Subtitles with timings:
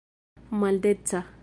[0.59, 1.19] maldeca